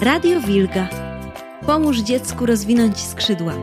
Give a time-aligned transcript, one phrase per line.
[0.00, 0.88] Radio Wilga.
[1.66, 3.54] Pomóż dziecku rozwinąć skrzydła.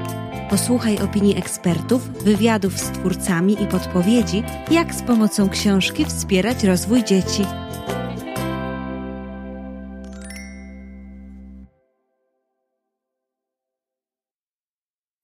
[0.50, 7.46] Posłuchaj opinii ekspertów, wywiadów z twórcami i podpowiedzi, jak z pomocą książki wspierać rozwój dzieci.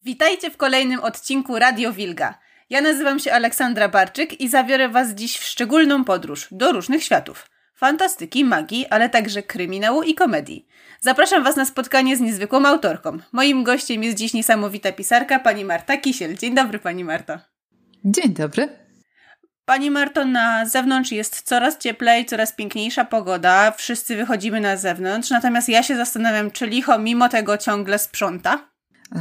[0.01, 2.39] Witajcie w kolejnym odcinku Radio Wilga.
[2.69, 7.49] Ja nazywam się Aleksandra Barczyk i zabiorę Was dziś w szczególną podróż do różnych światów.
[7.79, 10.67] Fantastyki, magii, ale także kryminału i komedii.
[11.01, 13.17] Zapraszam Was na spotkanie z niezwykłą autorką.
[13.31, 16.37] Moim gościem jest dziś niesamowita pisarka, pani Marta Kisiel.
[16.37, 17.39] Dzień dobry, pani Marta.
[18.05, 18.69] Dzień dobry.
[19.65, 23.71] Pani Marto, na zewnątrz jest coraz cieplej, coraz piękniejsza pogoda.
[23.71, 28.69] Wszyscy wychodzimy na zewnątrz, natomiast ja się zastanawiam, czy licho mimo tego ciągle sprząta?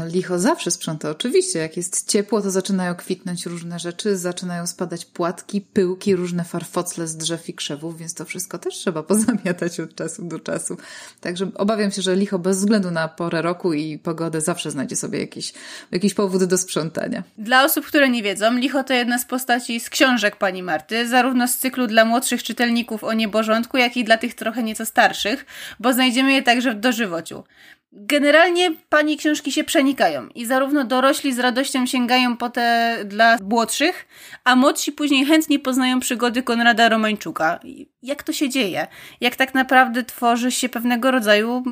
[0.07, 1.59] Licho zawsze sprząta, oczywiście.
[1.59, 7.17] Jak jest ciepło, to zaczynają kwitnąć różne rzeczy, zaczynają spadać płatki, pyłki, różne farfocle z
[7.17, 10.77] drzew i krzewów, więc to wszystko też trzeba pozamiatać od czasu do czasu.
[11.21, 15.21] Także obawiam się, że licho bez względu na porę roku i pogodę zawsze znajdzie sobie
[15.21, 15.53] jakiś,
[15.91, 17.23] jakiś powód do sprzątania.
[17.39, 21.49] Dla osób, które nie wiedzą, licho to jedna z postaci z książek pani Marty, zarówno
[21.49, 25.47] z cyklu dla młodszych czytelników o nieborządku, jak i dla tych trochę nieco starszych,
[25.81, 27.45] bo znajdziemy je także w dożywociu.
[27.93, 34.07] Generalnie pani książki się przenikają i zarówno dorośli z radością sięgają po te dla młodszych,
[34.45, 37.61] a młodsi później chętnie poznają przygody Konrada Romańczuka.
[38.03, 38.87] Jak to się dzieje?
[39.21, 41.65] Jak tak naprawdę tworzy się pewnego rodzaju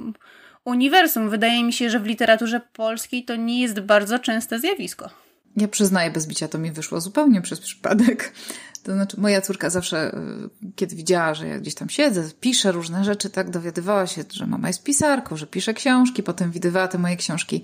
[0.64, 1.31] uniwersum?
[1.31, 5.11] Wydaje mi się, że w literaturze polskiej to nie jest bardzo częste zjawisko.
[5.56, 8.33] Ja przyznaję, bez bicia to mi wyszło zupełnie przez przypadek.
[8.87, 10.15] To znaczy, moja córka zawsze,
[10.65, 14.47] y, kiedy widziała, że ja gdzieś tam siedzę, piszę różne rzeczy, tak dowiadywała się, że
[14.47, 17.62] mama jest pisarką, że pisze książki, potem widywała te moje książki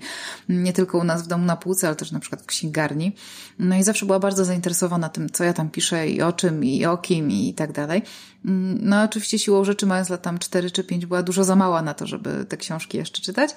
[0.49, 3.15] nie tylko u nas w domu na półce, ale też na przykład w księgarni.
[3.59, 6.85] No i zawsze była bardzo zainteresowana tym, co ja tam piszę i o czym, i
[6.85, 8.01] o kim, i tak dalej.
[8.45, 11.81] Mm, no oczywiście siłą rzeczy, mając lat tam 4 czy 5, była dużo za mała
[11.81, 13.51] na to, żeby te książki jeszcze czytać.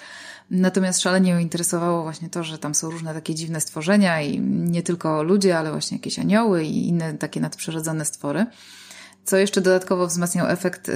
[0.50, 4.82] Natomiast szalenie ją interesowało właśnie to, że tam są różne takie dziwne stworzenia i nie
[4.82, 8.46] tylko ludzie, ale właśnie jakieś anioły i inne takie nadprzyrodzone stwory.
[9.24, 10.94] Co jeszcze dodatkowo wzmacniał efekt y,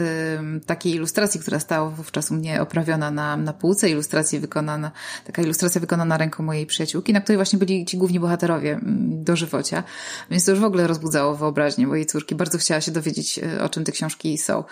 [0.66, 4.90] takiej ilustracji, która stała wówczas u mnie oprawiona na, na półce, ilustracji wykonana,
[5.26, 9.82] taka ilustracja wykonana ręką mojej przyjaciółki, na której właśnie byli ci główni bohaterowie dożywocia.
[10.30, 12.34] Więc to już w ogóle rozbudzało wyobraźnię mojej córki.
[12.34, 14.64] Bardzo chciała się dowiedzieć, y, o czym te książki są.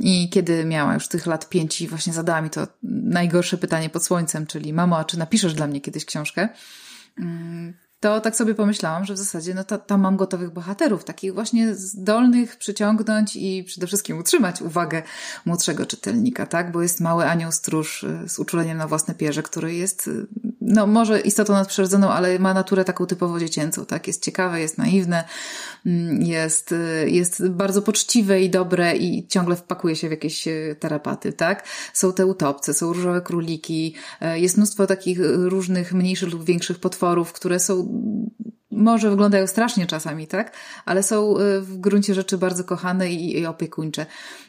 [0.00, 4.04] I kiedy miała już tych lat pięć i właśnie zadała mi to najgorsze pytanie pod
[4.04, 6.48] słońcem, czyli mamo, a czy napiszesz dla mnie kiedyś książkę?
[8.00, 11.74] To tak sobie pomyślałam, że w zasadzie no to, tam mam gotowych bohaterów, takich właśnie
[11.74, 15.02] zdolnych przyciągnąć i przede wszystkim utrzymać uwagę
[15.44, 16.72] młodszego czytelnika, tak?
[16.72, 20.26] Bo jest mały anioł stróż y, z uczuleniem na własne pierze, który jest, y,
[20.70, 24.06] no może istotą nadprzyrodzoną, ale ma naturę taką typowo dziecięcą, tak?
[24.06, 25.24] Jest ciekawe, jest naiwne,
[25.86, 30.48] mm, jest, y, jest bardzo poczciwe i dobre i ciągle wpakuje się w jakieś
[30.80, 31.64] terapaty, tak?
[31.92, 33.94] Są te utopce, są różowe króliki,
[34.34, 37.88] jest mnóstwo takich różnych mniejszych lub większych potworów, które są
[38.70, 40.52] może wyglądają strasznie czasami, tak?
[40.84, 44.06] Ale są y, w gruncie rzeczy bardzo kochane i, i opiekuńcze.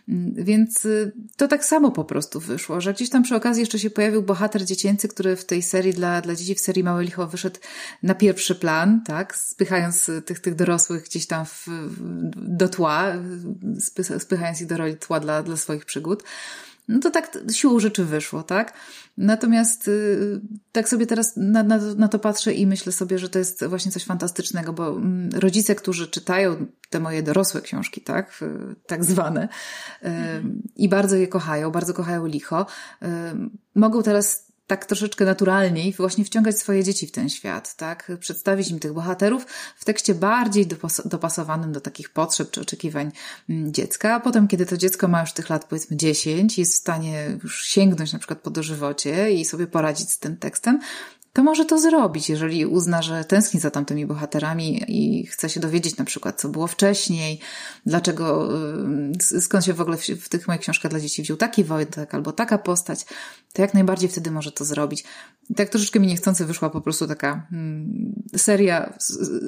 [0.10, 3.80] Mm, więc y, to tak samo po prostu wyszło, że gdzieś tam przy okazji jeszcze
[3.80, 7.28] się pojawił bohater dziecięcy, który w tej serii dla, dla dzieci, w serii Małe Licho
[7.28, 7.60] wyszedł
[8.04, 9.38] na pierwszy plan, tak?
[9.38, 11.68] Spychając tych, tych dorosłych gdzieś tam w,
[12.36, 13.14] do tła,
[14.20, 16.24] spychając ich do roli tła dla, dla swoich przygód.
[16.92, 18.74] No to tak siłą rzeczy wyszło, tak?
[19.18, 20.42] Natomiast y,
[20.72, 23.92] tak sobie teraz na, na, na, to patrzę i myślę sobie, że to jest właśnie
[23.92, 28.44] coś fantastycznego, bo mm, rodzice, którzy czytają te moje dorosłe książki, tak,
[28.88, 29.50] tak zwane,
[30.02, 30.62] mhm.
[30.76, 32.66] i bardzo je kochają, bardzo kochają licho,
[33.76, 38.12] mogą teraz tak troszeczkę naturalniej właśnie wciągać swoje dzieci w ten świat, tak?
[38.20, 39.46] Przedstawić im tych bohaterów
[39.78, 40.68] w tekście bardziej
[41.06, 43.12] dopasowanym do takich potrzeb czy oczekiwań
[43.50, 44.16] mm, dziecka.
[44.16, 47.66] A potem, kiedy to dziecko ma już tych lat powiedzmy 10, jest w stanie już
[47.66, 50.80] sięgnąć na przykład po dożywocie i sobie poradzić z tym tekstem,
[51.34, 55.98] to może to zrobić, jeżeli uzna, że tęskni za tamtymi bohaterami i chce się dowiedzieć
[55.98, 57.40] na przykład, co było wcześniej,
[57.86, 58.50] dlaczego,
[59.36, 62.16] y, skąd się w ogóle w, w tych moich książkach dla dzieci wziął taki Wojtek
[62.16, 63.06] albo taka postać,
[63.54, 65.04] to jak najbardziej wtedy może to zrobić.
[65.56, 68.94] Tak troszeczkę mi niechcący wyszła po prostu taka hmm, seria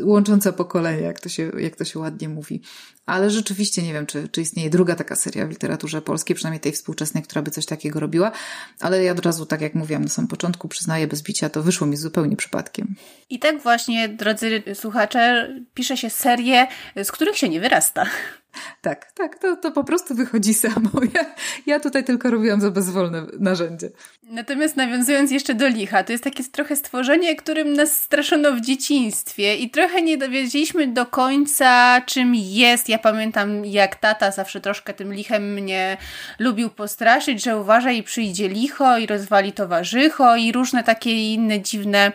[0.04, 2.62] łącząca pokolenia, jak to, się, jak to się ładnie mówi.
[3.06, 6.72] Ale rzeczywiście nie wiem, czy, czy istnieje druga taka seria w literaturze polskiej, przynajmniej tej
[6.72, 8.32] współczesnej, która by coś takiego robiła,
[8.80, 11.73] ale ja od razu, tak jak mówiłam na samym początku, przyznaję bez bicia, to wyszło
[11.82, 12.96] mi zupełnie przypadkiem.
[13.30, 16.68] I tak właśnie, drodzy słuchacze, pisze się serie,
[17.04, 18.06] z których się nie wyrasta.
[18.82, 20.90] Tak, tak, to, to po prostu wychodzi samo.
[21.14, 21.26] Ja,
[21.66, 23.90] ja tutaj tylko robiłam za bezwolne narzędzie.
[24.24, 29.56] Natomiast nawiązując jeszcze do licha, to jest takie trochę stworzenie, którym nas straszono w dzieciństwie
[29.56, 32.90] i trochę nie dowiedzieliśmy do końca, czym jest.
[32.90, 35.98] Ja pamiętam, jak tata zawsze troszkę tym lichem mnie
[36.40, 42.12] lubił postraszyć, że uważaj przyjdzie licho i rozwali towarzycho i różne takie inne dziwne,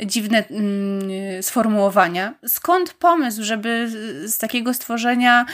[0.00, 2.34] dziwne mm, sformułowania.
[2.46, 3.90] Skąd pomysł, żeby
[4.24, 5.46] z takiego stworzenia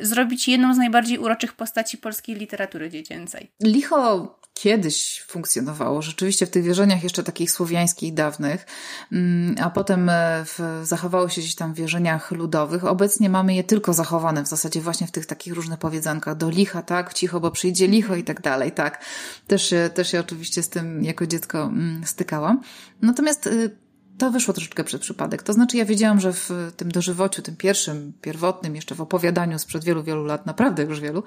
[0.00, 3.50] zrobić jedną z najbardziej uroczych postaci polskiej literatury dziecięcej?
[3.62, 8.66] Licho kiedyś funkcjonowało, rzeczywiście w tych wierzeniach jeszcze takich słowiańskich dawnych,
[9.12, 12.84] mm, a potem e, w, zachowało się gdzieś tam w wierzeniach ludowych.
[12.84, 16.82] Obecnie mamy je tylko zachowane w zasadzie właśnie w tych takich różnych powiedzankach do licha,
[16.82, 19.04] tak, cicho, bo przyjdzie licho i tak dalej, tak.
[19.46, 22.60] Też też się oczywiście z tym jako dziecko mm, stykałam.
[23.02, 23.81] Natomiast y,
[24.18, 25.42] to wyszło troszeczkę przed przypadek.
[25.42, 29.84] To znaczy, ja wiedziałam, że w tym dożywociu, tym pierwszym, pierwotnym, jeszcze w opowiadaniu sprzed
[29.84, 31.22] wielu, wielu lat, naprawdę już wielu,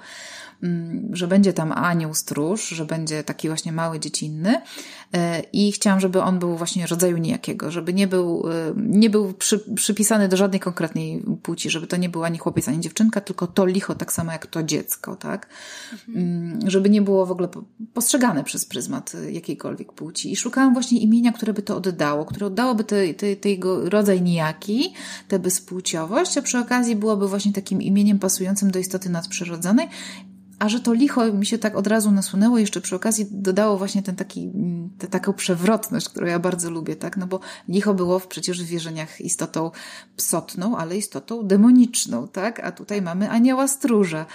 [0.62, 4.60] mm, że będzie tam anioł stróż, że będzie taki właśnie mały, dziecinny
[5.12, 9.32] e, i chciałam, żeby on był właśnie rodzaju nijakiego, żeby nie był, e, nie był
[9.32, 13.46] przy, przypisany do żadnej konkretnej płci, żeby to nie był ani chłopiec, ani dziewczynka, tylko
[13.46, 15.48] to licho, tak samo jak to dziecko, tak?
[16.08, 16.60] Mhm.
[16.70, 17.48] Żeby nie było w ogóle
[17.94, 20.32] postrzegane przez pryzmat jakiejkolwiek płci.
[20.32, 24.22] I szukałam właśnie imienia, które by to oddało, które oddałoby te, te, te jego rodzaj
[24.22, 24.94] nijaki,
[25.28, 29.88] tę bezpłciowość, a przy okazji byłoby właśnie takim imieniem pasującym do istoty nadprzyrodzonej.
[30.58, 34.02] A że to licho mi się tak od razu nasunęło, jeszcze przy okazji dodało właśnie
[34.02, 34.50] ten taki,
[34.98, 37.16] tę taką przewrotność, którą ja bardzo lubię, tak?
[37.16, 39.70] No bo licho było przecież w wierzeniach istotą
[40.16, 42.60] psotną, ale istotą demoniczną, tak?
[42.60, 44.26] A tutaj mamy anioła stróża.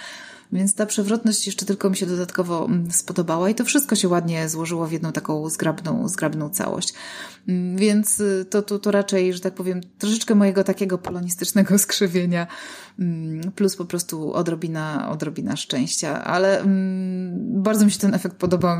[0.52, 4.48] Więc ta przewrotność jeszcze tylko mi się dodatkowo mm, spodobała i to wszystko się ładnie
[4.48, 6.94] złożyło w jedną taką zgrabną, zgrabną całość.
[7.48, 12.46] Mm, więc y, to, to, to raczej, że tak powiem, troszeczkę mojego takiego polonistycznego skrzywienia,
[12.98, 16.24] mm, plus po prostu odrobina, odrobina szczęścia.
[16.24, 16.64] Ale
[17.38, 18.78] bardzo mi się ten efekt podobał,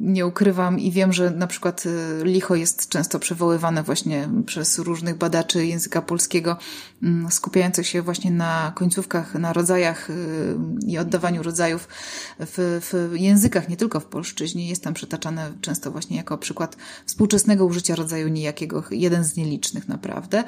[0.00, 5.16] nie ukrywam i wiem, że na przykład y, licho jest często przywoływane właśnie przez różnych
[5.16, 6.56] badaczy języka polskiego,
[7.30, 10.14] skupiających się właśnie na końcówkach, na rodzajach y,
[10.86, 11.88] i oddawaniu rodzajów
[12.40, 14.68] w, w językach, nie tylko w polszczyźnie.
[14.68, 16.76] Jest tam przytaczane często właśnie jako przykład
[17.06, 20.44] współczesnego użycia rodzaju nijakiego, jeden z nielicznych naprawdę.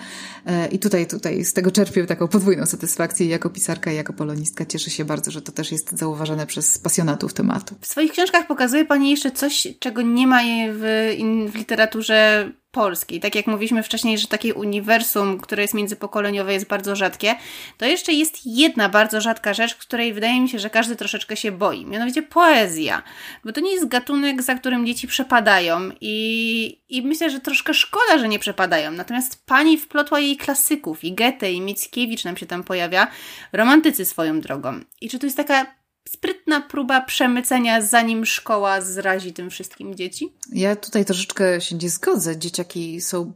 [0.47, 4.67] E, I tutaj, tutaj z tego czerpię taką podwójną satysfakcję jako pisarka i jako polonistka.
[4.67, 7.75] Cieszę się bardzo, że to też jest zauważone przez pasjonatów tematu.
[7.81, 10.41] W swoich książkach pokazuje Pani jeszcze coś, czego nie ma
[10.73, 13.21] w, w literaturze polskiej.
[13.21, 17.35] Tak jak mówiliśmy wcześniej, że takie uniwersum, które jest międzypokoleniowe, jest bardzo rzadkie,
[17.79, 21.53] to jeszcze jest jedna bardzo rzadka rzecz, której wydaje mi się, że każdy troszeczkę się
[21.53, 21.87] boi.
[21.87, 23.03] Mianowicie poezja.
[23.45, 28.19] Bo to nie jest gatunek, za którym dzieci przepadają i, i myślę, że troszkę szkoda,
[28.19, 28.91] że nie przepadają.
[28.91, 33.07] Natomiast pani wplotła jej klasyków i Goethe i Mickiewicz nam się tam pojawia,
[33.53, 34.81] romantycy swoją drogą.
[35.01, 40.33] I czy to jest taka sprytna próba przemycenia, zanim szkoła zrazi tym wszystkim dzieci?
[40.53, 42.39] Ja tutaj troszeczkę się nie zgodzę.
[42.39, 43.33] Dzieciaki są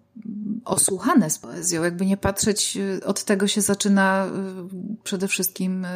[0.66, 1.84] osłuchane z poezją.
[1.84, 5.88] Jakby nie patrzeć, y, od tego się zaczyna y, przede wszystkim y,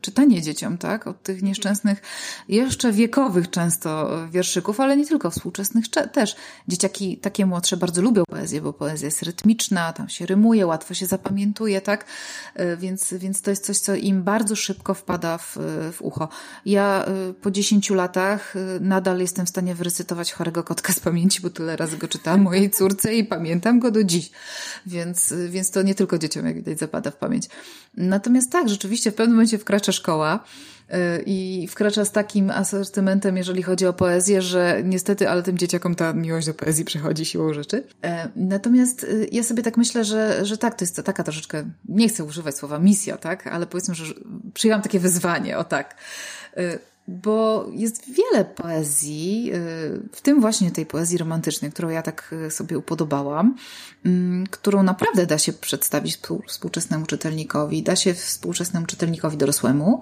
[0.00, 1.06] czytanie dzieciom, tak?
[1.06, 2.02] Od tych nieszczęsnych,
[2.48, 6.36] jeszcze wiekowych często wierszyków, ale nie tylko współczesnych też.
[6.68, 11.06] Dzieciaki takie młodsze bardzo lubią poezję, bo poezja jest rytmiczna, tam się rymuje, łatwo się
[11.06, 12.04] zapamiętuje, tak?
[12.78, 15.56] Więc, więc to jest coś, co im bardzo szybko wpada w,
[15.92, 16.28] w ucho.
[16.64, 17.06] Ja
[17.42, 21.96] po dziesięciu latach nadal jestem w stanie wyrecytować chorego kotka z pamięci, bo tyle razy
[21.96, 24.30] go czytałam mojej córce i pamiętam go do dziś.
[24.86, 27.48] Więc, więc to nie tylko dzieciom, jak widać, zapada w pamięć.
[27.96, 30.44] Natomiast tak, rzeczywiście w pewnym momencie wkracza szkoła
[30.90, 35.94] y, i wkracza z takim asortymentem, jeżeli chodzi o poezję, że niestety, ale tym dzieciakom
[35.94, 37.84] ta miłość do poezji przechodzi siłą rzeczy.
[38.04, 42.08] E, natomiast y, ja sobie tak myślę, że, że tak, to jest taka troszeczkę, nie
[42.08, 44.14] chcę używać słowa misja, tak, ale powiedzmy, że
[44.54, 45.96] przyjęłam takie wyzwanie, o tak
[46.58, 52.34] y, bo jest wiele poezji, y, w tym właśnie tej poezji romantycznej, którą ja tak
[52.46, 53.54] y, sobie upodobałam,
[54.04, 60.00] mm, którą naprawdę da się przedstawić współczesnemu czytelnikowi, da się współczesnemu czytelnikowi dorosłemu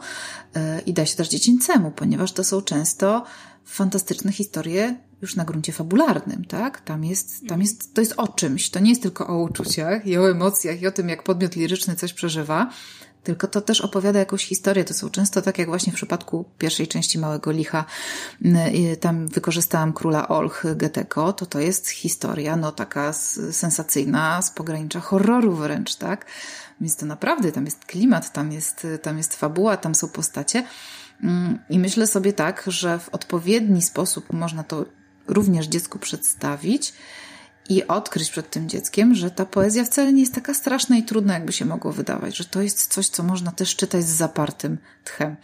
[0.56, 3.24] y, i da się też dziecięcemu, ponieważ to są często
[3.64, 6.80] fantastyczne historie już na gruncie fabularnym, tak?
[6.80, 8.70] Tam jest, tam jest, to jest o czymś.
[8.70, 11.96] To nie jest tylko o uczuciach i o emocjach i o tym, jak podmiot liryczny
[11.96, 12.70] coś przeżywa,
[13.24, 14.84] tylko to też opowiada jakąś historię.
[14.84, 17.84] To są często tak jak właśnie w przypadku pierwszej części Małego Licha,
[19.00, 23.12] tam wykorzystałam króla Olch Geteko, to to jest historia, no taka
[23.52, 26.26] sensacyjna, z pogranicza horroru wręcz, tak?
[26.80, 30.66] Więc to naprawdę, tam jest klimat, tam jest, tam jest fabuła, tam są postacie.
[31.22, 34.84] Mm, I myślę sobie tak, że w odpowiedni sposób można to
[35.28, 36.92] również dziecku przedstawić
[37.68, 41.34] i odkryć przed tym dzieckiem, że ta poezja wcale nie jest taka straszna i trudna,
[41.34, 45.36] jakby się mogło wydawać, że to jest coś, co można też czytać z zapartym tchem.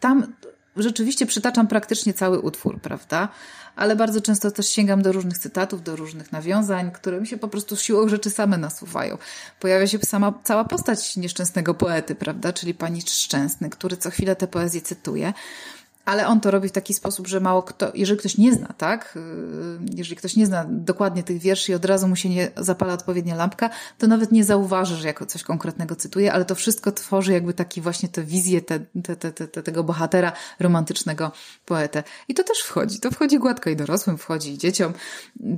[0.00, 0.32] Tam
[0.76, 3.28] rzeczywiście przytaczam praktycznie cały utwór, prawda?
[3.76, 7.48] Ale bardzo często też sięgam do różnych cytatów, do różnych nawiązań, które mi się po
[7.48, 9.18] prostu siłą rzeczy same nasuwają.
[9.60, 12.52] Pojawia się sama, cała postać nieszczęsnego poety, prawda?
[12.52, 15.32] Czyli pani Szczęsny, który co chwilę tę poezję cytuje.
[16.06, 19.16] Ale on to robi w taki sposób, że mało kto, jeżeli ktoś nie zna, tak?
[19.16, 22.92] Y, jeżeli ktoś nie zna dokładnie tych wierszy i od razu mu się nie zapala
[22.92, 27.32] odpowiednia lampka, to nawet nie zauważy, że jako coś konkretnego cytuje, ale to wszystko tworzy
[27.32, 31.32] jakby taki właśnie tę wizję te, te, te, te, tego bohatera romantycznego
[31.64, 32.02] poetę.
[32.28, 33.00] I to też wchodzi.
[33.00, 34.92] To wchodzi gładko i dorosłym, wchodzi i dzieciom.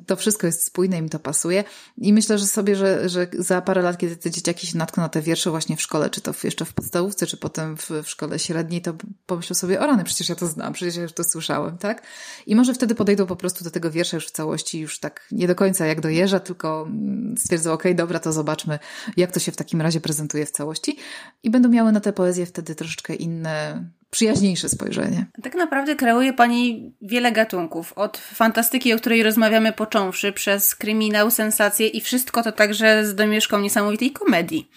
[0.07, 1.65] To wszystko jest spójne, im to pasuje.
[1.99, 5.09] I myślę, że sobie, że, że za parę lat, kiedy te dzieciaki się natkną na
[5.09, 8.39] te wiersze właśnie w szkole, czy to jeszcze w podstawówce, czy potem w, w szkole
[8.39, 8.95] średniej, to
[9.27, 12.03] pomyślą sobie, o rany, przecież ja to znam, przecież ja już to słyszałem, tak?
[12.47, 15.47] I może wtedy podejdą po prostu do tego wiersza już w całości, już tak nie
[15.47, 18.79] do końca jak dojeżdża, tylko mm, stwierdzą, okej, okay, dobra, to zobaczmy,
[19.17, 20.97] jak to się w takim razie prezentuje w całości.
[21.43, 25.27] I będą miały na tę poezję wtedy troszeczkę inne, przyjaźniejsze spojrzenie.
[25.43, 27.93] Tak naprawdę kreuje Pani wiele gatunków.
[27.93, 33.61] Od fantastyki, o której rozmawiamy począwszy, przez kryminał, sensację i wszystko to także z domieszką
[33.61, 34.71] niesamowitej komedii.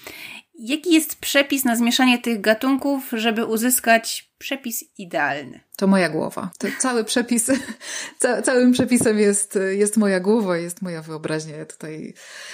[0.59, 5.59] Jaki jest przepis na zmieszanie tych gatunków, żeby uzyskać przepis idealny?
[5.75, 6.51] To moja głowa.
[6.57, 7.51] To cały przepis,
[8.19, 11.57] ca, całym przepisem jest, jest moja głowa, jest moja wyobraźnia.
[11.57, 12.13] Ja tutaj,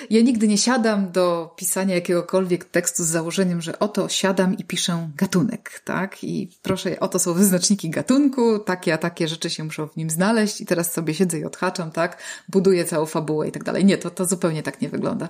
[0.09, 5.09] ja nigdy nie siadam do pisania jakiegokolwiek tekstu z założeniem, że oto siadam i piszę
[5.15, 6.23] gatunek, tak?
[6.23, 10.61] I proszę, oto są wyznaczniki gatunku, takie a takie rzeczy się muszą w nim znaleźć
[10.61, 12.21] i teraz sobie siedzę i odhaczam, tak?
[12.49, 13.85] Buduję całą fabułę i tak dalej.
[13.85, 15.29] Nie, to, to zupełnie tak nie wygląda.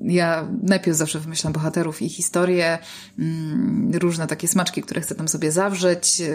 [0.00, 2.78] Ja najpierw zawsze wymyślam bohaterów i historie,
[3.18, 5.87] mm, różne takie smaczki, które chcę tam sobie zawrzeć.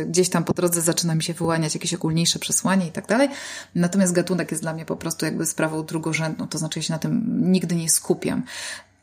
[0.05, 3.29] Gdzieś tam po drodze zaczyna mi się wyłaniać jakieś ogólniejsze przesłanie i tak dalej.
[3.75, 6.99] Natomiast gatunek jest dla mnie po prostu jakby sprawą drugorzędną, to znaczy ja się na
[6.99, 8.43] tym nigdy nie skupiam.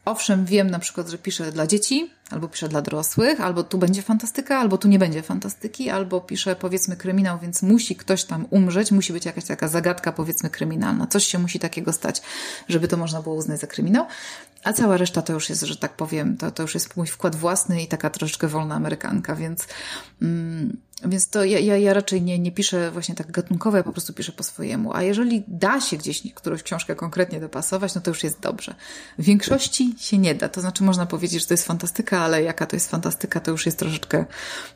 [0.04, 4.02] Owszem, wiem na przykład, że piszę dla dzieci, albo piszę dla dorosłych, albo tu będzie
[4.02, 8.92] fantastyka, albo tu nie będzie fantastyki, albo piszę powiedzmy kryminał, więc musi ktoś tam umrzeć,
[8.92, 11.06] musi być jakaś taka zagadka powiedzmy kryminalna.
[11.06, 12.22] Coś się musi takiego stać,
[12.68, 14.06] żeby to można było uznać za kryminał.
[14.64, 17.36] A cała reszta to już jest, że tak powiem, to, to już jest mój wkład
[17.36, 19.66] własny i taka troszeczkę wolna amerykanka, więc,
[20.22, 23.92] mm, więc to ja, ja, ja raczej nie, nie piszę właśnie tak gatunkowo, ja po
[23.92, 24.94] prostu piszę po swojemu.
[24.94, 28.74] A jeżeli da się gdzieś którąś książkę konkretnie dopasować, no to już jest dobrze.
[29.18, 30.48] W większości się nie da.
[30.48, 33.66] To znaczy można powiedzieć, że to jest fantastyka, ale jaka to jest fantastyka, to już
[33.66, 34.24] jest troszeczkę,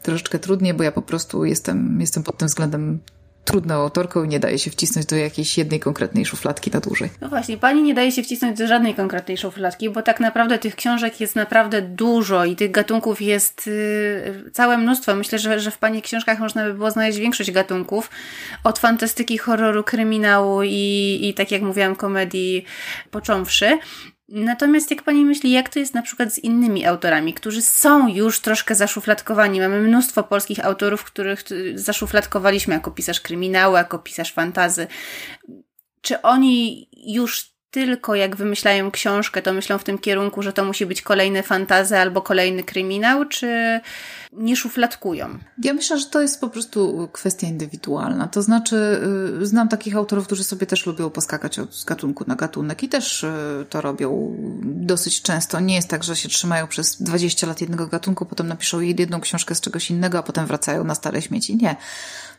[0.03, 3.01] troszeczkę trudniej, bo ja po prostu jestem, jestem pod tym względem
[3.45, 7.11] trudną autorką i nie daje się wcisnąć do jakiejś jednej konkretnej szufladki na dłużej.
[7.21, 10.77] No właśnie, pani nie daje się wcisnąć do żadnej konkretnej szufladki, bo tak naprawdę tych
[10.77, 15.15] książek jest naprawdę dużo i tych gatunków jest yy, całe mnóstwo.
[15.15, 18.11] Myślę, że, że w pani książkach można by było znaleźć większość gatunków.
[18.65, 22.65] Od fantastyki, horroru, kryminału i, i tak jak mówiłam, komedii
[23.11, 23.79] począwszy.
[24.29, 28.41] Natomiast jak pani myśli, jak to jest na przykład z innymi autorami, którzy są już
[28.41, 29.61] troszkę zaszufladkowani?
[29.61, 31.43] Mamy mnóstwo polskich autorów, których
[31.75, 34.87] zaszufladkowaliśmy jako pisarz kryminału, jako pisarz fantazy.
[36.01, 40.87] Czy oni już tylko jak wymyślają książkę, to myślą w tym kierunku, że to musi
[40.87, 43.81] być kolejny fantazy albo kolejny kryminał, czy
[44.33, 45.39] nie szufladkują?
[45.63, 48.29] Ja myślę, że to jest po prostu kwestia indywidualna.
[48.29, 49.01] To znaczy,
[49.43, 53.23] y, znam takich autorów, którzy sobie też lubią poskakać od gatunku na gatunek i też
[53.23, 55.61] y, to robią dosyć często.
[55.61, 59.55] Nie jest tak, że się trzymają przez 20 lat jednego gatunku, potem napiszą jedną książkę
[59.55, 61.57] z czegoś innego, a potem wracają na stare śmieci.
[61.57, 61.77] Nie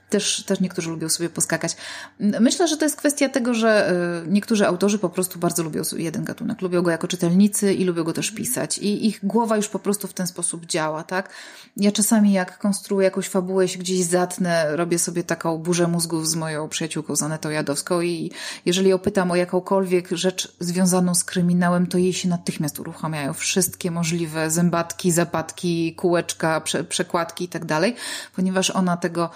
[0.10, 1.78] też, też niektórzy lubią sobie poskakać.
[2.20, 3.94] Myślę, że to jest kwestia tego, że
[4.26, 6.62] y, niektórzy autorzy po prostu bardzo lubią jeden gatunek.
[6.62, 8.78] Lubią go jako czytelnicy i lubią go też pisać.
[8.78, 11.30] I ich głowa już po prostu w ten sposób działa, tak?
[11.78, 16.36] Ja czasami jak konstruuję jakąś fabułę, się gdzieś zatnę, robię sobie taką burzę mózgów z
[16.36, 18.32] moją przyjaciółką Zanetą Jadowską i
[18.66, 23.92] jeżeli ją pytam o jakąkolwiek rzecz związaną z kryminałem, to jej się natychmiast uruchamiają wszystkie
[23.92, 27.96] możliwe zębatki, zapadki, kółeczka, prze, przekładki i tak dalej,
[28.36, 29.30] ponieważ ona tego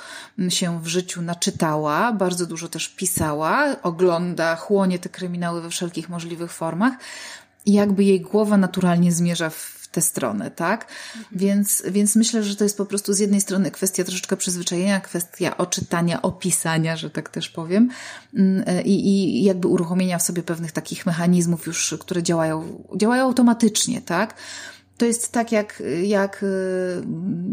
[0.59, 6.51] się w życiu naczytała, bardzo dużo też pisała, ogląda, chłonie te kryminały we wszelkich możliwych
[6.51, 6.93] formach
[7.65, 10.87] i jakby jej głowa naturalnie zmierza w tę stronę, tak?
[11.31, 15.57] Więc, więc myślę, że to jest po prostu z jednej strony kwestia troszeczkę przyzwyczajenia, kwestia
[15.57, 17.89] oczytania, opisania, że tak też powiem,
[18.33, 24.01] mm, i, i jakby uruchomienia w sobie pewnych takich mechanizmów już, które działają, działają automatycznie,
[24.01, 24.33] tak?
[24.99, 26.47] To jest tak, jak, jak y,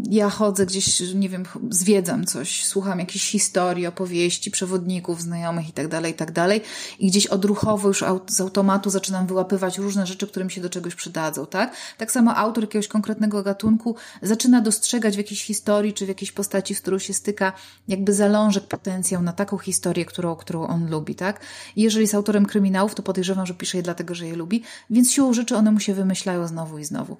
[0.09, 5.87] ja chodzę gdzieś, nie wiem, zwiedzam coś, słucham jakichś historii, opowieści, przewodników, znajomych i tak
[5.87, 6.31] dalej, i tak
[7.01, 11.45] gdzieś odruchowo już z automatu zaczynam wyłapywać różne rzeczy, które mi się do czegoś przydadzą,
[11.45, 11.75] tak?
[11.97, 16.75] Tak samo autor jakiegoś konkretnego gatunku zaczyna dostrzegać w jakiejś historii, czy w jakiejś postaci,
[16.75, 17.53] z którą się styka,
[17.87, 21.39] jakby zalążek, potencjał na taką historię, którą, którą on lubi, tak?
[21.75, 25.11] I jeżeli jest autorem kryminałów, to podejrzewam, że pisze je dlatego, że je lubi, więc
[25.11, 27.17] siłą rzeczy one mu się wymyślają znowu i znowu.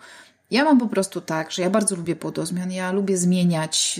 [0.51, 2.71] Ja mam po prostu tak, że ja bardzo lubię płodozmian.
[2.71, 3.99] Ja lubię zmieniać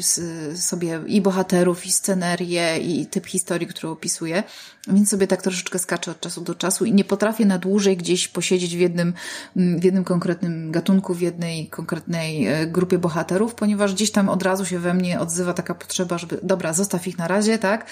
[0.56, 4.44] sobie i bohaterów, i scenerię, i typ historii, którą opisuję.
[4.88, 8.28] Więc sobie tak troszeczkę skaczę od czasu do czasu i nie potrafię na dłużej gdzieś
[8.28, 9.14] posiedzieć w jednym,
[9.56, 14.66] w jednym konkretnym gatunku, w jednej konkretnej e, grupie bohaterów, ponieważ gdzieś tam od razu
[14.66, 17.86] się we mnie odzywa taka potrzeba, żeby, dobra, zostaw ich na razie, tak?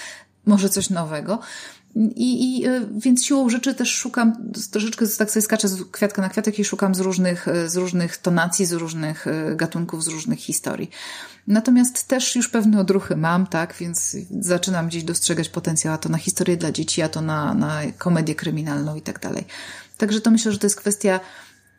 [0.46, 1.38] Może coś nowego.
[1.96, 6.28] I, i e, więc siłą rzeczy też szukam, troszeczkę tak sobie skaczę z kwiatka na
[6.28, 10.38] kwiatek i szukam z różnych, e, z różnych tonacji, z różnych e, gatunków, z różnych
[10.38, 10.90] historii.
[11.46, 16.18] Natomiast też już pewne odruchy mam, tak, więc zaczynam gdzieś dostrzegać potencjał, a to na
[16.18, 19.44] historię dla dzieci, a to na, na komedię kryminalną i tak dalej.
[19.98, 21.20] Także to myślę, że to jest kwestia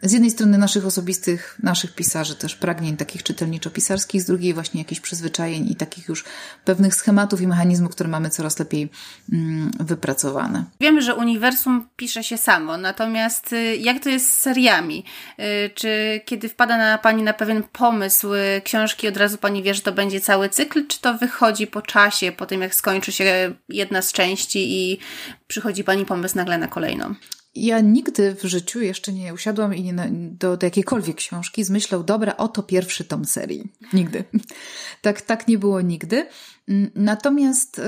[0.02, 5.02] z jednej strony naszych osobistych, naszych pisarzy, też pragnień takich czytelniczo-pisarskich, z drugiej właśnie jakichś
[5.02, 6.24] przyzwyczajeń i takich już
[6.66, 8.90] pewnych schematów i mechanizmów, które mamy coraz lepiej
[9.34, 10.64] mm, wypracowane.
[10.80, 15.04] Wiemy, że uniwersum pisze się samo, natomiast y, jak to jest z seriami?
[15.40, 19.74] Y, czy kiedy wpada na Pani na pewien pomysł y, książki, od razu Pani wie,
[19.74, 23.54] że to będzie cały cykl, czy to wychodzi po czasie, po tym jak skończy się
[23.70, 25.00] jedna z części i
[25.48, 27.16] przychodzi Pani pomysł nagle na kolejną?
[27.66, 31.70] Ja nigdy w życiu jeszcze nie usiadłam i nie na, do, do jakiejkolwiek książki z
[31.70, 33.72] myślą, dobra, oto pierwszy tom serii.
[33.94, 34.24] Nigdy.
[35.02, 36.28] tak, tak nie było nigdy.
[36.96, 37.84] Natomiast y,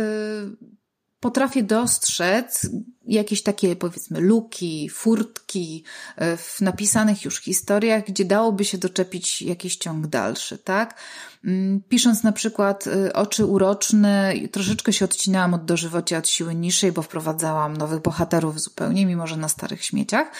[1.20, 2.70] potrafię dostrzec
[3.06, 5.84] jakieś takie, powiedzmy, luki, furtki
[6.16, 11.00] e, w napisanych już historiach, gdzie dałoby się doczepić jakiś ciąg dalszy, tak?
[11.46, 16.92] Mm, pisząc na przykład e, Oczy Uroczne, troszeczkę się odcinałam od dożywocia, od siły niższej,
[16.92, 20.32] bo wprowadzałam nowych bohaterów zupełnie, mimo że na starych śmieciach,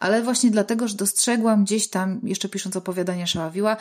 [0.00, 3.76] ale właśnie dlatego, że dostrzegłam gdzieś tam, jeszcze pisząc opowiadania Szaławiła,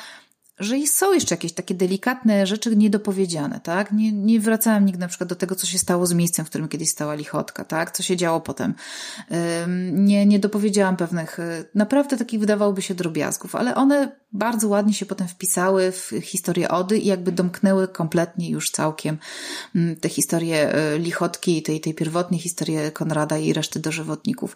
[0.59, 3.91] że są jeszcze jakieś takie delikatne rzeczy niedopowiedziane, tak?
[3.91, 6.67] Nie, nie wracałam nigdy na przykład do tego, co się stało z miejscem, w którym
[6.67, 7.91] kiedyś stała lichotka, tak?
[7.91, 8.73] Co się działo potem.
[9.91, 15.05] Nie, nie dopowiedziałam pewnych, e, naprawdę takich wydawałoby się drobiazgów, ale one bardzo ładnie się
[15.05, 19.17] potem wpisały w historię Ody i jakby domknęły kompletnie już całkiem
[19.75, 24.55] mm, te historie e, lichotki, tej, tej pierwotnej historię Konrada i reszty dożywotników.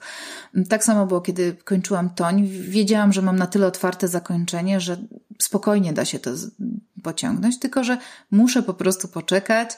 [0.56, 4.98] Mm, tak samo było, kiedy kończyłam Toń, wiedziałam, że mam na tyle otwarte zakończenie, że
[5.42, 6.32] spokojnie da się to
[7.04, 7.98] pociągnąć, tylko że
[8.32, 9.70] muszę po prostu poczekać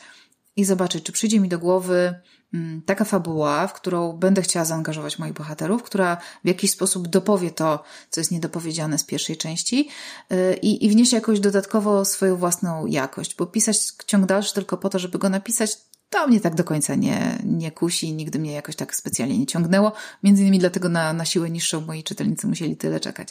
[0.56, 2.14] i zobaczyć, czy przyjdzie mi do głowy
[2.54, 7.52] mm, taka fabuła, w którą będę chciała zaangażować moich bohaterów, która w jakiś sposób dopowie
[7.52, 9.90] to, co jest niedopowiedziane z pierwszej części
[10.32, 14.90] y, i, i wniesie jakoś dodatkowo swoją własną jakość, bo pisać ciąg dalszy tylko po
[14.90, 15.78] to, żeby go napisać,
[16.10, 19.92] to mnie tak do końca nie, nie kusi, nigdy mnie jakoś tak specjalnie nie ciągnęło.
[20.24, 23.30] Między innymi dlatego na, na siłę niższą moi czytelnicy musieli tyle czekać.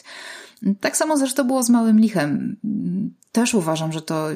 [0.79, 2.57] Tak samo zresztą było z Małym Lichem.
[3.33, 4.27] Też uważam, że to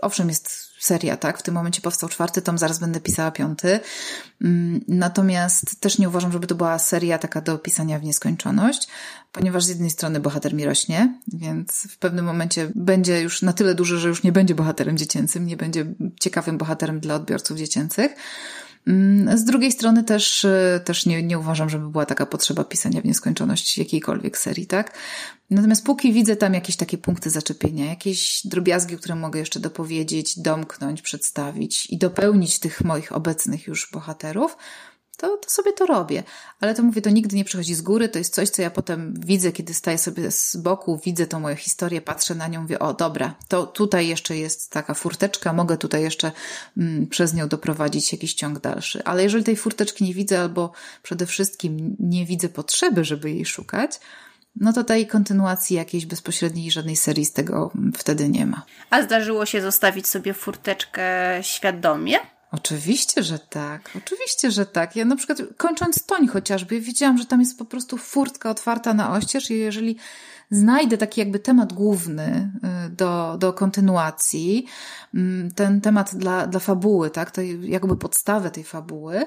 [0.00, 1.38] owszem jest seria, tak?
[1.38, 3.80] W tym momencie powstał czwarty tom, zaraz będę pisała piąty.
[4.42, 8.88] Mm, natomiast też nie uważam, żeby to była seria taka do pisania w nieskończoność,
[9.32, 13.74] ponieważ z jednej strony bohater mi rośnie, więc w pewnym momencie będzie już na tyle
[13.74, 15.86] duży, że już nie będzie bohaterem dziecięcym, nie będzie
[16.20, 18.12] ciekawym bohaterem dla odbiorców dziecięcych.
[18.86, 23.00] Mm, z drugiej strony też, y, też nie, nie uważam, żeby była taka potrzeba pisania
[23.00, 24.98] w nieskończoność jakiejkolwiek serii, tak?
[25.50, 31.02] Natomiast póki widzę tam jakieś takie punkty zaczepienia, jakieś drobiazgi, które mogę jeszcze dopowiedzieć, domknąć,
[31.02, 34.56] przedstawić i dopełnić tych moich obecnych już bohaterów,
[35.16, 36.22] to, to sobie to robię.
[36.60, 39.14] Ale to mówię, to nigdy nie przychodzi z góry, to jest coś, co ja potem
[39.18, 42.94] widzę, kiedy staję sobie z boku, widzę tą moją historię, patrzę na nią, mówię, o
[42.94, 46.32] dobra, to tutaj jeszcze jest taka furteczka, mogę tutaj jeszcze
[46.76, 49.04] mm, przez nią doprowadzić jakiś ciąg dalszy.
[49.04, 54.00] Ale jeżeli tej furteczki nie widzę, albo przede wszystkim nie widzę potrzeby, żeby jej szukać,
[54.60, 58.62] no to tej kontynuacji jakiejś bezpośredniej żadnej serii z tego wtedy nie ma.
[58.90, 62.18] A zdarzyło się zostawić sobie furteczkę świadomie?
[62.56, 63.90] Oczywiście, że tak.
[63.96, 64.96] Oczywiście, że tak.
[64.96, 69.12] Ja na przykład kończąc toń chociażby, wiedziałam, że tam jest po prostu furtka otwarta na
[69.12, 69.96] oścież i jeżeli
[70.50, 72.50] znajdę taki jakby temat główny
[72.86, 74.66] y, do, do kontynuacji,
[75.14, 79.26] mm, ten temat dla, dla fabuły, tak, to jakby podstawę tej fabuły,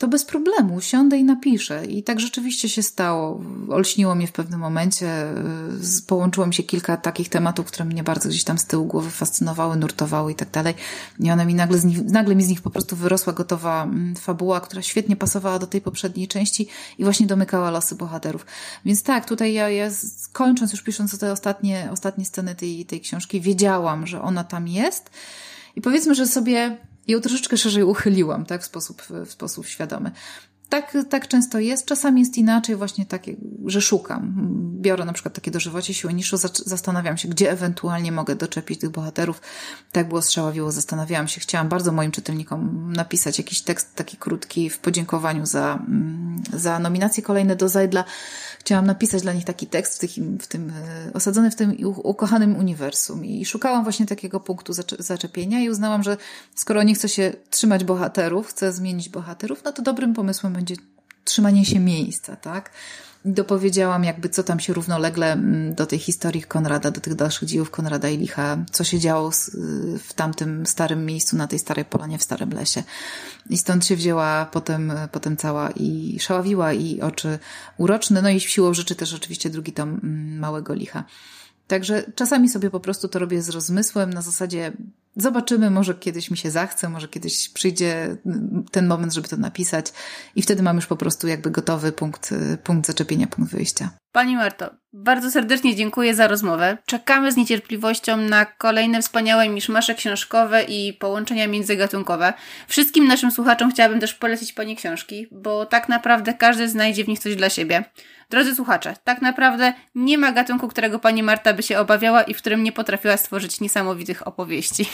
[0.00, 1.86] to bez problemu siądę i napiszę.
[1.86, 3.40] I tak rzeczywiście się stało.
[3.68, 5.26] Olśniło mnie w pewnym momencie.
[6.06, 9.76] Połączyło mi się kilka takich tematów, które mnie bardzo gdzieś tam z tyłu głowy fascynowały,
[9.76, 10.74] nurtowały i tak dalej.
[11.18, 14.16] I one mi nagle, z nich, nagle mi z nich po prostu wyrosła gotowa mm,
[14.16, 18.46] fabuła, która świetnie pasowała do tej poprzedniej części i właśnie domykała losy bohaterów.
[18.84, 19.90] Więc tak, tutaj ja, ja
[20.32, 25.10] kończąc, już pisząc te ostatnie, ostatnie sceny tej, tej książki, wiedziałam, że ona tam jest.
[25.76, 26.76] I powiedzmy, że sobie
[27.08, 30.10] ją troszeczkę szerzej uchyliłam, tak, w sposób, w sposób świadomy.
[30.70, 31.86] Tak, tak często jest.
[31.86, 33.36] Czasami jest inaczej, właśnie takie,
[33.66, 34.34] że szukam.
[34.80, 36.36] Biorę na przykład takie dożywocie siły niższą,
[36.66, 39.40] zastanawiam się, gdzie ewentualnie mogę doczepić tych bohaterów.
[39.92, 41.40] Tak było strzaławiło, zastanawiałam się.
[41.40, 47.22] Chciałam bardzo moim czytelnikom napisać jakiś tekst taki krótki w podziękowaniu za, mm, za nominacje
[47.22, 48.04] kolejne do Zajdla
[48.60, 53.24] chciałam napisać dla nich taki tekst w, w tym e, osadzony w tym ukochanym uniwersum.
[53.24, 56.16] I szukałam właśnie takiego punktu zaczepienia i uznałam, że
[56.54, 60.74] skoro nie chcę się trzymać bohaterów, chcę zmienić bohaterów, no to dobrym pomysłem będzie
[61.24, 62.70] trzymanie się miejsca, tak?
[63.24, 67.70] Dopowiedziałam jakby, co tam się równolegle mm, do tej historii Konrada, do tych dalszych dziejów
[67.70, 69.30] Konrada i Licha, co się działo
[69.98, 72.82] w tamtym starym miejscu, na tej starej polanie w Starym Lesie.
[73.50, 77.38] I stąd się wzięła potem, potem cała i szławiła i oczy
[77.76, 81.04] uroczne, no i siłą rzeczy też oczywiście drugi tom mm, Małego Licha.
[81.70, 84.72] Także czasami sobie po prostu to robię z rozmysłem na zasadzie
[85.16, 88.16] Zobaczymy, może kiedyś mi się zachce, może kiedyś przyjdzie
[88.70, 89.86] ten moment, żeby to napisać
[90.36, 93.90] i wtedy mam już po prostu jakby gotowy punkt, punkt zaczepienia, punkt wyjścia.
[94.12, 96.78] Pani Marto, bardzo serdecznie dziękuję za rozmowę.
[96.86, 102.32] Czekamy z niecierpliwością na kolejne wspaniałe miszmasze książkowe i połączenia międzygatunkowe.
[102.68, 107.18] Wszystkim naszym słuchaczom chciałabym też polecić Pani książki, bo tak naprawdę każdy znajdzie w nich
[107.18, 107.84] coś dla siebie.
[108.30, 112.38] Drodzy słuchacze, tak naprawdę nie ma gatunku, którego Pani Marta by się obawiała i w
[112.38, 114.88] którym nie potrafiła stworzyć niesamowitych opowieści.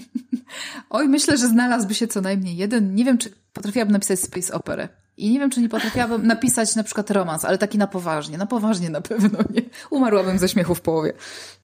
[0.90, 2.94] Oj, myślę, że znalazłby się co najmniej jeden.
[2.94, 4.88] Nie wiem, czy potrafiłabym napisać space operę.
[5.16, 8.38] I nie wiem, czy nie potrafiłabym napisać na przykład romans, ale taki na poważnie.
[8.38, 9.62] Na poważnie na pewno nie.
[9.90, 11.12] Umarłabym ze śmiechu w połowie.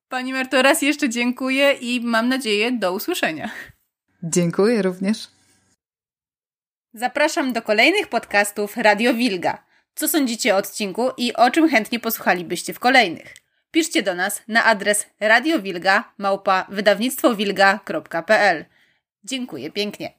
[0.08, 3.50] Pani Marto, raz jeszcze dziękuję i mam nadzieję do usłyszenia.
[4.22, 5.28] Dziękuję również.
[6.94, 9.65] Zapraszam do kolejnych podcastów Radio Wilga.
[9.98, 13.34] Co sądzicie o odcinku i o czym chętnie posłuchalibyście w kolejnych?
[13.70, 18.64] Piszcie do nas na adres radiowilga małpa wydawnictwowilga.pl.
[19.24, 20.12] Dziękuję pięknie.